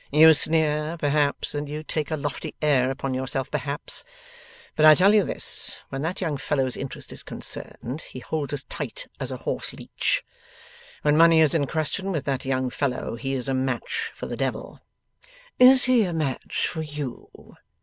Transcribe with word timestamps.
'You 0.09 0.33
sneer, 0.33 0.97
perhaps; 0.97 1.53
and 1.53 1.69
you 1.69 1.83
take 1.83 2.09
a 2.09 2.15
lofty 2.15 2.55
air 2.59 2.89
upon 2.89 3.13
yourself 3.13 3.51
perhaps! 3.51 4.03
But 4.75 4.83
I 4.83 4.95
tell 4.95 5.13
you 5.13 5.23
this: 5.23 5.83
when 5.89 6.01
that 6.01 6.21
young 6.21 6.37
fellow's 6.37 6.75
interest 6.75 7.13
is 7.13 7.21
concerned, 7.21 8.01
he 8.09 8.17
holds 8.17 8.51
as 8.51 8.63
tight 8.63 9.05
as 9.19 9.29
a 9.29 9.37
horse 9.37 9.73
leech. 9.73 10.23
When 11.03 11.15
money 11.15 11.39
is 11.39 11.53
in 11.53 11.67
question 11.67 12.11
with 12.11 12.25
that 12.25 12.45
young 12.45 12.71
fellow, 12.71 13.15
he 13.15 13.33
is 13.33 13.47
a 13.47 13.53
match 13.53 14.11
for 14.15 14.25
the 14.25 14.35
Devil.' 14.35 14.79
'Is 15.59 15.83
he 15.83 16.01
a 16.05 16.13
match 16.13 16.67
for 16.67 16.81
you? 16.81 17.53